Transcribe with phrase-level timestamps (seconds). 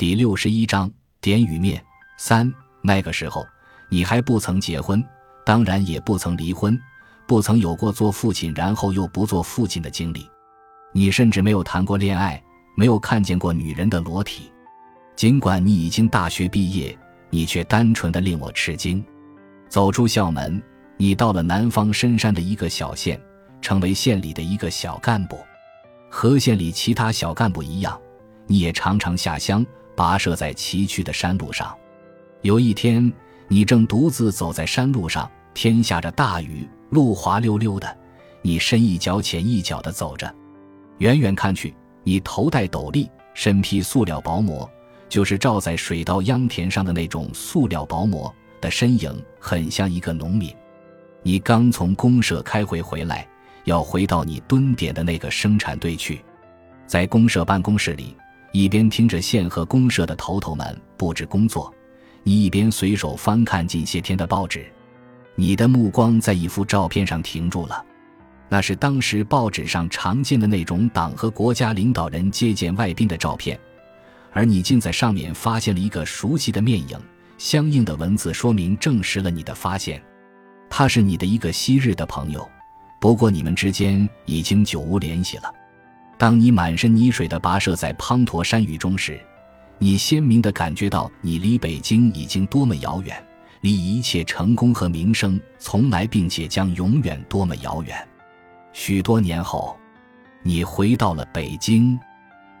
[0.00, 1.84] 第六十一章点与面
[2.16, 2.50] 三。
[2.80, 3.46] 那个时候，
[3.90, 5.04] 你还不曾结婚，
[5.44, 6.80] 当然也不曾离婚，
[7.28, 10.26] 不曾有过做父亲然后又不做父亲的经历。
[10.94, 12.42] 你甚至没有谈过恋爱，
[12.78, 14.50] 没有看见过女人的裸体。
[15.16, 16.98] 尽管你已经大学毕业，
[17.28, 19.04] 你却单纯的令我吃惊。
[19.68, 20.62] 走出校门，
[20.96, 23.20] 你到了南方深山的一个小县，
[23.60, 25.38] 成为县里的一个小干部。
[26.08, 28.00] 和县里其他小干部一样，
[28.46, 29.62] 你也常常下乡。
[30.00, 31.76] 跋涉在崎岖的山路上，
[32.40, 33.12] 有一天，
[33.48, 37.98] 你正独自走在山路上，天下着大雨，路滑溜溜的，
[38.40, 40.34] 你深一脚浅一脚的走着。
[41.00, 44.66] 远远看去，你头戴斗笠，身披塑料薄膜，
[45.06, 50.50] 就是罩在水稻秧田上的那种塑料薄膜的身影，很像一个农民。
[51.22, 53.28] 你刚从公社开会回来，
[53.64, 56.22] 要回到你蹲点的那个生产队去，
[56.86, 58.16] 在公社办公室里。
[58.52, 61.72] 一边听着县和公社的头头们布置工作，
[62.22, 64.66] 你一边随手翻看近些天的报纸。
[65.36, 67.84] 你的目光在一幅照片上停住了，
[68.48, 73.58] 那是当时报纸上常见的那种党和国家领导人接见外宾的照片，
[74.32, 76.98] 而你竟在上面发现了一个熟悉的面影。
[77.38, 80.02] 相应的文字说明证实了你的发现，
[80.68, 82.46] 他是你的一个昔日的朋友，
[83.00, 85.50] 不过你们之间已经久无联系了。
[86.20, 89.18] 当你满身泥水地跋涉在滂沱山雨中时，
[89.78, 93.26] 你鲜明地感觉到你离北京已经多么遥远，
[93.62, 97.96] 离一切成功和名声从来并且将永远多么遥远。
[98.74, 99.74] 许多年后，
[100.42, 101.98] 你回到了北京，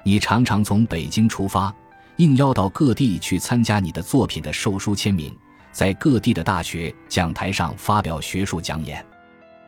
[0.04, 1.70] 你常常从北京出发，
[2.16, 5.36] 应邀到各地去参加你的作品的售书签名，
[5.70, 9.04] 在各地的大学讲台上发表学术讲演，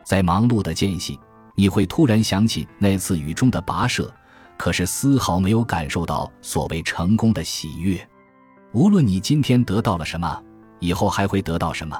[0.03, 1.19] 在忙碌的间隙。
[1.55, 4.11] 你会突然想起那次雨中的跋涉，
[4.57, 8.05] 可是丝毫没有感受到所谓成功的喜悦。
[8.71, 10.41] 无论你今天得到了什么，
[10.79, 11.95] 以后还会得到什么，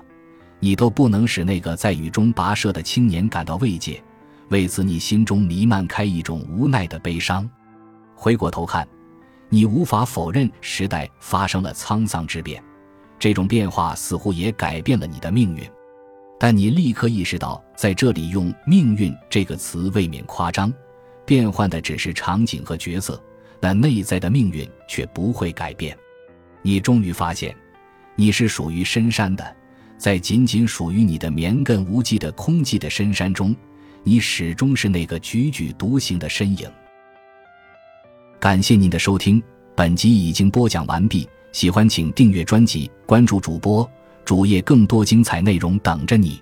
[0.60, 4.04] 你都不能使那个在雨中跋涉的青年感到慰藉。
[4.50, 7.48] 为此，你心中弥漫开一种无奈的悲伤。
[8.16, 8.88] 回过头看，
[9.50, 12.64] 你无法否认时代发生了沧桑之变，
[13.20, 15.64] 这种变化似乎也改变了你的命运。
[16.44, 20.74] 但你立刻意识到，在这里用“命运”这个词未免夸张，
[21.26, 23.18] 变换的只是场景和角色，
[23.62, 25.98] 但内在的命运却不会改变。
[26.62, 27.56] 你终于发现，
[28.18, 29.56] 你是属于深山的，
[29.98, 33.56] 在仅仅属于你的绵亘无际的空寂的深山中，
[34.04, 36.70] 你始终是那个踽踽独行的身影。
[38.38, 39.42] 感谢您的收听，
[39.78, 41.26] 本集已经播讲完毕。
[41.54, 43.90] 喜欢请订阅专辑，关注主播。
[44.26, 46.42] 主页更多精彩内容等着你。